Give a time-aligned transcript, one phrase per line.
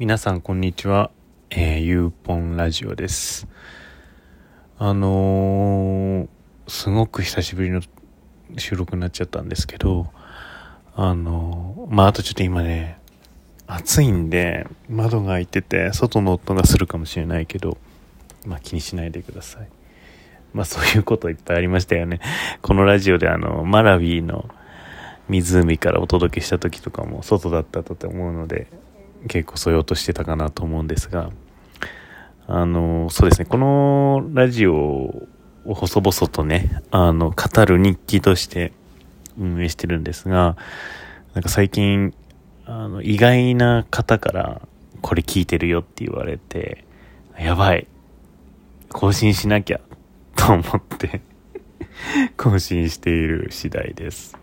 [0.00, 1.10] 皆さんこんにちは、
[1.50, 3.46] えー、ゆうぽんラジオです。
[4.78, 6.28] あのー、
[6.68, 7.82] すごく久しぶりの
[8.56, 10.06] 収録になっちゃったんですけど
[10.94, 12.98] あのー、まああとちょっと今ね
[13.66, 17.76] 暑いんで窓が開いてて外の音がするかもしれないけど
[18.46, 19.68] まあ気にしないでください。
[20.54, 22.20] まあそういうこといっぱいありましたよね。
[22.62, 24.48] このラジオであのマラビーの
[25.28, 28.66] 湖からお届けした時とかも外だったと思うので
[29.28, 31.30] 結構そういう音してたかなと思うんですが、
[32.46, 38.72] あの、そうですね、このラジオを細々とね、あの、語る日記として
[39.38, 40.56] 運営してるんですが、
[41.34, 42.14] なんか最近、
[42.66, 44.62] あの、意外な方から
[45.00, 46.84] これ聞いてるよって言われて、
[47.38, 47.86] やばい、
[48.90, 49.80] 更新しなきゃ、
[50.36, 51.20] と思って
[52.36, 54.36] 更新している次第です。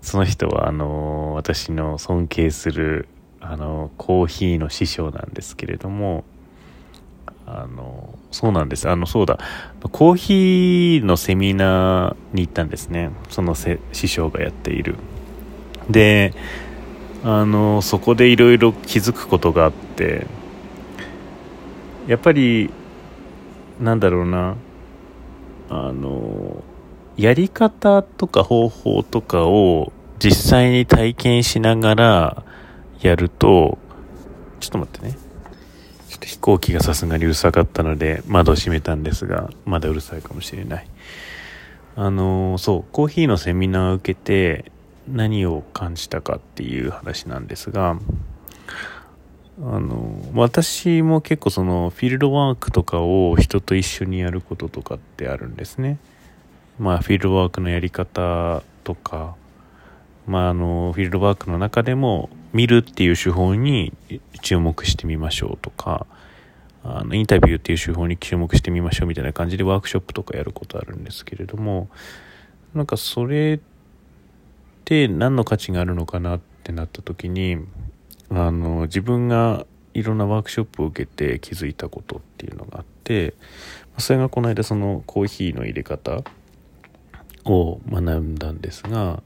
[0.00, 3.08] その人は、あの、私の尊敬する
[3.48, 6.24] あのコーヒーの師匠なんですけれども
[7.46, 8.88] あのそうなんです。
[8.88, 9.38] あのそうだ。
[9.92, 13.10] コーヒーのセミナーに行ったんですね。
[13.28, 14.96] その師匠がやっている。
[15.88, 16.34] で
[17.22, 20.26] あのそこでいろいろ気づくことがあって
[22.08, 22.70] やっぱり
[23.80, 24.56] なんだろうな。
[25.68, 26.62] あの
[27.16, 32.42] やり方とか方法とかを実際に体験しながら
[33.06, 33.78] やると、
[34.60, 35.16] ちょっと待ってね。
[36.08, 40.86] ちょっと飛行機がさすがにうるさかったので窓を閉めたんですが、まだうるさいかもしれない。
[41.96, 44.70] あの、そう、コーヒーのセミナーを受けて
[45.08, 47.98] 何を感じたかっていう話なんですが、
[49.58, 55.98] あの、私も結構そのフィールドワークとかを人と一緒にやることとかってあるんですね。
[56.78, 59.34] まあフィールドワークのやり方とか、
[60.26, 63.92] まあ、あのフィールドワークの中でも見るっていう手法に
[64.40, 66.06] 注目してみましょうとか
[66.82, 71.90] あのインタビューっていう手法に注目してみましょうみたいな感じでワークショップとかやることあるんですけれども
[72.74, 73.60] なんかそれっ
[74.86, 77.58] て何の価値があるのかなってなった時に
[78.30, 83.34] あの自分がいろんなワークショップを受けて気づいたことっていうのがあって
[83.98, 86.22] それがこの間そのコーヒーの入れ方
[87.44, 89.22] を学んだんですが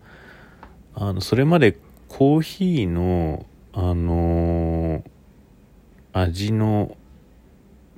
[0.94, 1.77] あのそれまで
[2.10, 5.03] コーヒーのあのー、
[6.12, 6.97] 味の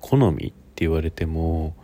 [0.00, 1.75] 好みって言われても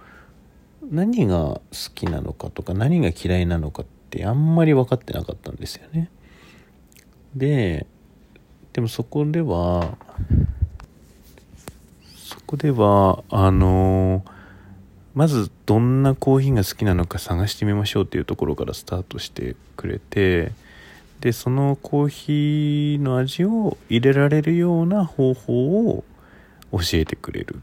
[0.90, 1.62] 何が好
[1.94, 6.10] きなのかとか何が嫌いなのかってあんまり分かってなかったんですよね。
[7.34, 7.86] で
[8.74, 9.96] でもそこでは
[12.14, 14.30] そこではあのー、
[15.14, 20.52] まずどんなコーヒーが好きなのか探してみましょうっていうところからスタートしてくれて
[21.20, 26.04] でそのコーヒーの味を入れられるような方法を
[26.72, 27.58] 教えてくれるっ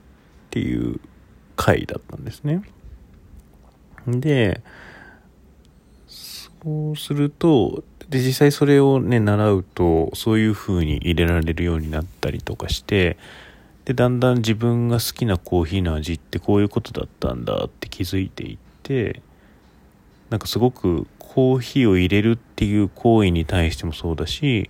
[0.49, 0.99] ていう
[1.55, 2.61] 回だったんですね。
[4.07, 4.61] で
[6.07, 13.17] そうするとで実際それをね習うとそういう風に入れられるようになったりとかして
[13.85, 19.21] でだんだん自分が好きなコーヒーの味ってこういうことだったんだって気づいていって
[20.29, 24.69] なんかすごくコーヒーを入れるっていう行為に対してもそうだし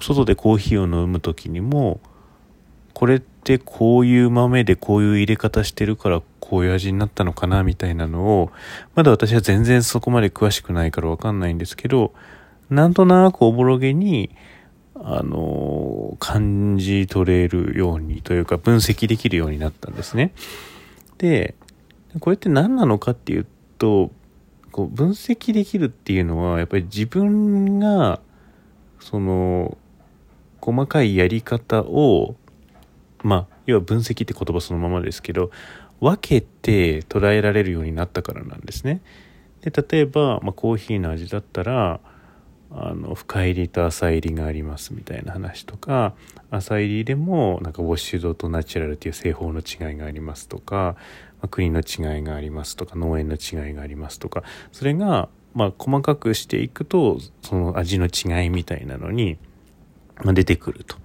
[0.00, 1.98] 外でコーヒーを飲む時にも
[2.94, 8.52] これってこういう豆でこういう入れ方してるからこういう味になったのかなみたいなのを
[8.94, 12.14] まだ私は全然そこまで詳しくないからわかんないんですけど
[12.70, 14.30] なんとなくおぼろげに
[14.94, 20.32] あの感じ取れるようにというか分析できるようになったんですね。
[21.18, 21.56] で
[22.20, 23.46] これって何なのかっていう
[23.78, 24.12] と
[24.76, 28.20] こう分析できるっていうのはやっぱり自分が
[29.00, 29.78] その
[30.60, 32.36] 細かいやり方を
[33.22, 35.50] まあ要は分析って言葉そのままですけど
[35.98, 39.00] 分けて捉えられるようになったからなんですね。
[39.62, 42.00] で例えば、まあ、コーヒーの味だったら
[42.70, 46.12] あの深入りと浅入りがありますみたいな話とか
[46.50, 50.96] 浅入りでもなんかウォッシュドとナチュラルっていう製法の違いがありますとか
[51.48, 59.38] 国の違いがありますとか農園の違いがありますとかそれがまあ細かくしていくとその味の違いみたいなのに、
[60.24, 60.96] 出てくると。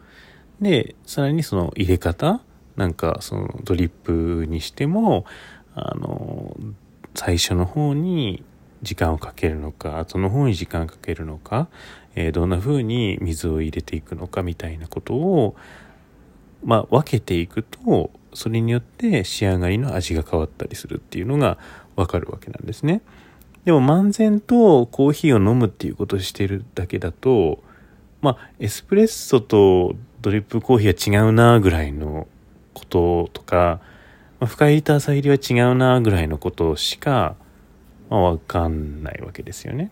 [0.62, 2.42] でさらにその入れ方
[2.76, 5.26] なんかそのドリップにしても
[5.74, 6.56] あの
[7.16, 8.44] 最初の方に
[8.82, 11.68] 時間をかけるのか後の方に時間をかけるのか、
[12.16, 15.56] えー、どんな風に水を入れていくのかみたいなことを
[16.64, 21.58] まあ分けていくとそれによって仕上がりの味が変わったりするっていうのが
[21.96, 23.02] わかるわけなんですね。
[23.66, 27.64] でも漫然とコーヒーを飲むっていうことをしてるだけだと、
[28.22, 32.28] まあ、エスプレッソとドリップコーヒーは違うなぐらいの
[32.74, 33.80] こととか、
[34.40, 37.36] まあ、深入りと浅入りは違うなぐらいのことしか、
[38.10, 39.92] まあ、わかんないわけですよね。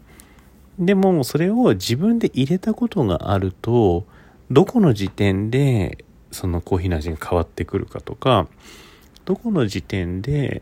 [0.80, 4.06] でもそれを自分で入れたことがあると
[4.50, 8.48] どこの時点でそのコーヒーの味が変わってくるかとか
[9.26, 10.62] どこの時点で、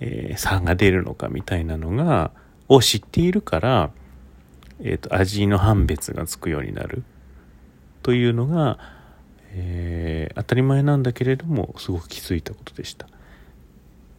[0.00, 2.30] えー、差が出るのかみたいなのが
[2.68, 3.90] を知っているから、
[4.80, 7.04] えーと、味の判別がつくようになる
[8.02, 8.78] というのが、
[9.52, 13.06] えー、当たり前なんだけれどもすごく気づいたことでした。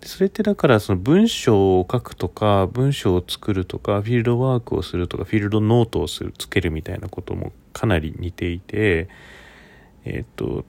[0.05, 9.07] それってだからその文章を書くとか文章を作るとかフィールドワークをするとかフィールドノートをするつけるみたいなこともかなり似ていて
[10.05, 10.65] えっ、と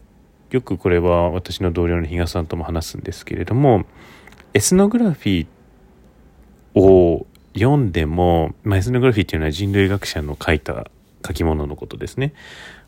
[0.55, 3.87] よくこれは私の同僚の比嘉さんとも話すんですけれども
[4.53, 10.87] エスノグラフィーを読んでも、まあ、エスノグラフィーっていうのは人類学者の書いた
[11.27, 12.35] 書き物のことですね。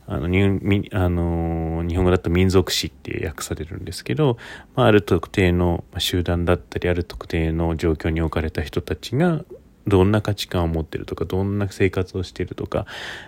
[0.07, 4.39] あの、にあの日本語だと民族史って訳されるんですけど、
[4.77, 9.45] まあ、ある特定の集団だったり、ある特定の状況に置かれた人たちが、
[9.89, 12.87] どんな価値観を持ってるとか、どんな生活をしてるとか、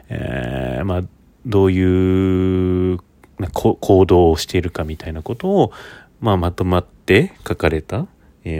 [0.08, 1.02] えー、まあ、
[1.46, 3.00] どういう
[3.46, 5.72] 行動をしているかみたいなことを、
[6.20, 8.06] まあ、まとまって書かれた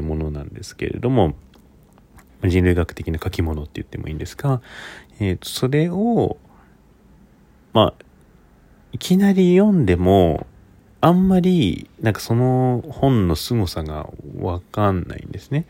[0.03, 1.35] ものなんですけれども、
[2.45, 4.61] 人類学的な書き物って言ってもいいんですが、
[5.19, 6.37] えー、それを、
[7.73, 8.05] まあ、
[8.93, 10.47] いきなり読んでも、
[11.01, 14.09] あんまり、なんかその本の凄さが
[14.39, 15.67] わかんないんですね。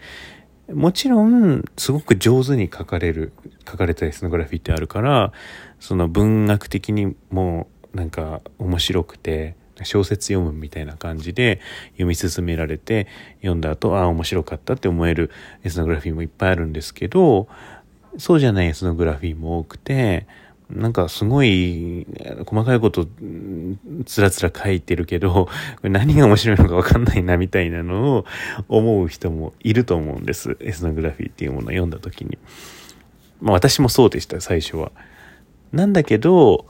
[0.72, 3.32] もちろん、すごく上手に書かれる、
[3.66, 5.32] 書かれたエスノグラフィーってあるから、
[5.80, 9.54] その文学的にもなんか面白くて、
[9.84, 11.60] 小説読むみたいな感じで
[11.92, 13.06] 読み進められて、
[13.36, 15.30] 読んだ後、ああ、面白かったって思える
[15.62, 17.48] エスノグラフィーもいっぱいあるんですけど、
[18.16, 20.26] そうじゃないエスノグラフィーも多くて、
[20.70, 22.06] なんかすごい
[22.44, 23.06] 細かいこと
[24.04, 25.48] つらつら書いてるけど、
[25.82, 28.26] 何が面白いのかわかんないなみたいなのを
[28.68, 30.58] 思う人もいると思うんです。
[30.60, 32.36] エスノグラフィーっていうものを読んだ時に。
[33.40, 34.92] まあ私もそうでした、最初は。
[35.72, 36.66] なんだけど、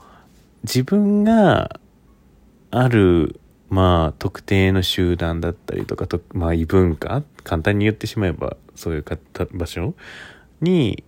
[0.63, 1.79] 自分が
[2.71, 3.39] ある、
[3.69, 9.05] まあ特定の集団だったりとか、とまあ異文化簡単に言ってしまえばそういう
[9.53, 9.93] 場所
[10.61, 11.03] に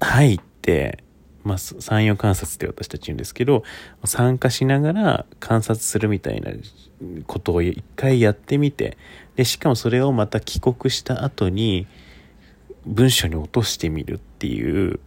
[0.00, 1.02] 入って、
[1.44, 3.62] まあ、産業観察って私たち言うんですけど、
[4.04, 6.50] 参加しながら観察するみたいな
[7.26, 8.96] ことを一回やってみて、
[9.36, 11.86] で、しかもそれをまた帰国した後に
[12.84, 15.00] 文章に落としてみるっていう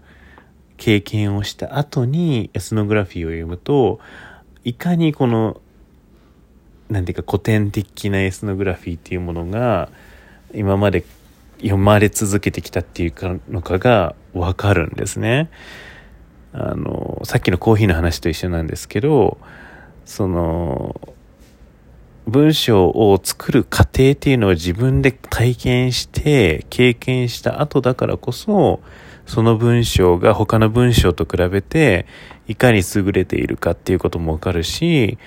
[0.80, 4.00] 経験をした後にエスノグラフィーを読むと、
[4.64, 5.62] いかにこの、
[6.90, 9.90] なんていうか古典的なエスノグラフィーっていうものが、
[10.56, 11.04] 今まで
[11.58, 15.52] 読まれ続けてきたっていうかのかがわかるんですね。
[16.54, 19.38] あの、さっきのコーヒーの話と一緒なんですけど、
[20.06, 21.00] その、
[22.26, 28.82] 文章を作る過程っていうのを自分で体験して経験した後だからこそ
[29.30, 32.08] その文章が他の文章と比べて
[32.48, 35.20] いかに優れているかっていうこともわかるし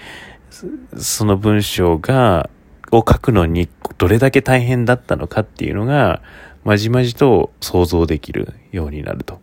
[0.96, 2.50] その文章が
[2.90, 3.68] を書くのに
[3.98, 6.20] どれだけ大変だったのかっていうのが
[6.64, 9.40] まじまじと想像できるようになると。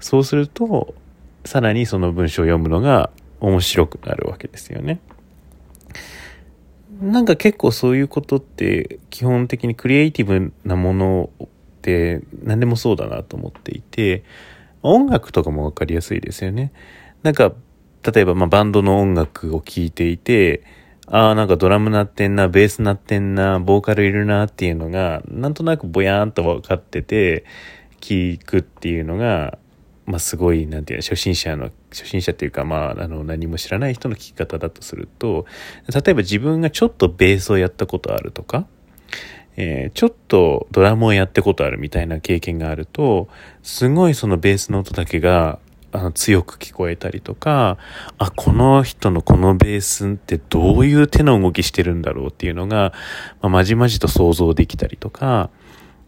[0.00, 0.94] そうすると、
[1.44, 3.10] さらにその文章を読むのが
[3.40, 4.98] 面白くなるわけですよね。
[7.00, 11.30] なんか結構そういうことって基本的にクリエイティブなもの
[11.84, 14.24] って何でもそうだなと思っていて、
[14.82, 16.72] 音楽とかもわかりやすいですよね。
[17.22, 17.52] なんか、
[18.10, 20.64] 例えばまバンドの音楽を聴いていて、
[21.06, 27.44] ああ、なんかドラム鳴ってんな、ベース鳴ってんな、ボーカルいるなっていうのが、なんとなくぼやーんと分かってて、
[28.00, 29.58] 聞くっていうのが、
[30.06, 35.44] まあ、すごい、なんていう初心者の、初心者っていうか、まあ、あの、何も知らない人の聞き方だとすると、
[35.92, 38.66] 例えば自分がちょっとベースをやったことあるとか、
[39.56, 43.28] えー、ちょっとドラムをやったことあるみたいな経験があると、
[43.62, 45.58] すごいそのベースの音だけが、
[45.92, 47.78] あの強く聞こえたりとか、
[48.18, 52.92] あ、この人のこのベースってどういう手の動きしてるんだろうっていうのが、
[53.40, 55.50] まあ、まじまじと想像できたりとか、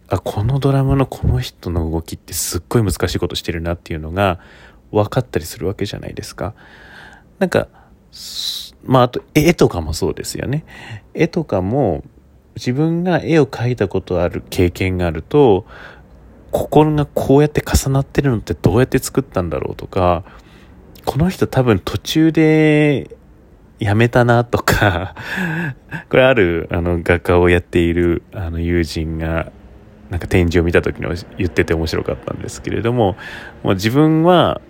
[0.09, 4.41] あ、このドラムのこの人の動きってすっごい難しいことしてるなっていうのが
[4.91, 6.55] 分かったりするわけじゃないですか。
[7.39, 7.69] なんか、
[8.85, 10.65] まああと絵とかもそうですよね。
[11.15, 12.03] 絵とかも
[12.57, 15.67] 自分が絵を描いたことある経験があると、
[16.51, 20.25] 心がこうやって重なってるのってどうやって作ったんだろうとか、
[21.05, 23.17] この人多分途中で
[23.79, 25.15] やめたなとか
[26.09, 29.53] これあるあの画家をやっているあの友人が
[30.11, 33.17] なんか展示を見た時の言ってて面白かったんですけれども、
[33.63, 34.61] もう自分は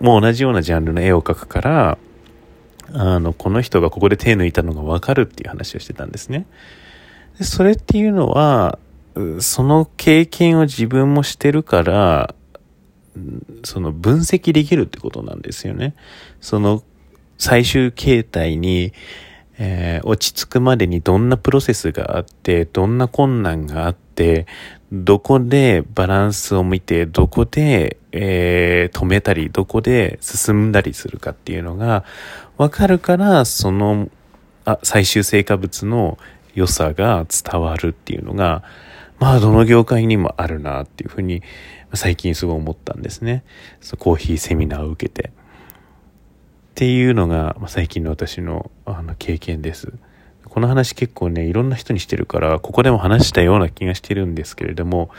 [0.00, 1.98] もう同じようなジャンルの絵を描くから、
[2.92, 6.46] あの、この人がここで手抜いたのがわかるっていう話をしてたんですね。
[7.40, 8.78] それっていうのは、
[9.40, 12.34] その経験を自分もしてるから、
[13.64, 15.94] その分析できるってことなんですよね。
[16.40, 16.82] その
[17.38, 18.92] 最終形態に、
[19.58, 24.46] えー、落ち着くまでにどんなプロセスがあって、どんな困難があって、
[24.92, 32.04] どこでバランスを見て、どこで、えー、止めたり、どこで進んだりするかっていうのが
[32.56, 34.08] わかるから、その
[34.64, 36.18] あ最終成果物の
[36.54, 38.62] 良さが伝わるっていうのが、
[39.18, 41.42] まあどの業界にもあるなっていうふうに
[41.94, 43.44] 最近すごい思ったんですね。
[43.98, 45.28] コーヒーセミナーを受けて。
[45.28, 45.30] っ
[46.74, 49.92] ていうのが最近の私のあの経験です。
[50.54, 55.10] この話結構ね、いろんな人にしてるから、ここでも話したような気がしてるんですけれども、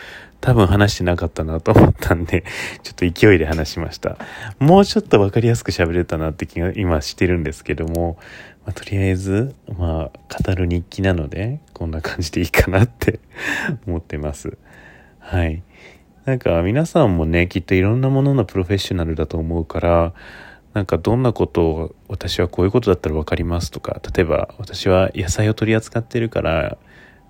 [0.46, 2.44] 多分話してなかったなと思ったんで、
[2.84, 4.20] ちょっと勢いで話しました。
[4.60, 8.20] もうちょっと分かりやすく喋れたなって気が今してるんですけども、
[8.64, 13.22] まあ、とりあえず、まあ、語る日記なので、こんな感じでいいかなって
[13.88, 14.56] 思ってます。
[15.18, 15.64] はい。
[16.26, 20.14] なんか皆さんもね、きっといろんなもののプロフェッショナルだと思うから、
[20.76, 26.78] なんかどんなことを私はこういうことだったら分かりますとか、例えば私は野菜を取り扱ってるから、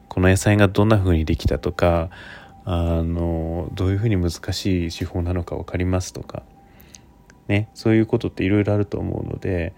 [0.10, 2.10] この野菜がどんな風にできたとか、
[2.65, 6.43] あの、どういうふうに難しい手法なのか分かりますとか、
[7.48, 9.74] ね、そういうことっていろいろあると思うので、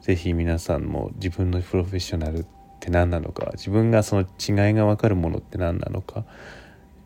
[0.00, 2.46] ぜひ皆さんも自分のプロフェッショナルっ
[2.80, 6.24] て何なのか自分がその違いが分かるものって何なのかっ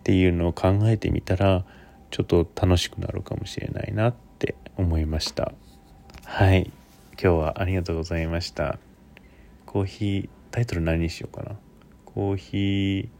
[0.02, 1.64] ていうのを考えてみたら
[2.10, 5.52] ちょっと楽しくなるかもしれないなって思いました。
[6.24, 6.72] はい。
[7.12, 8.78] 今日はありがとうございました。
[9.66, 11.56] コーヒータイトル何にしようかな。
[12.04, 13.17] コーヒー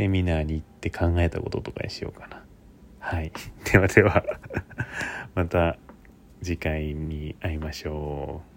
[0.00, 2.42] セミナーに行って考えたこととかにしようかな。
[3.00, 3.30] はい。
[3.70, 4.24] ではでは。
[5.36, 5.76] また
[6.42, 8.49] 次回に会いましょう。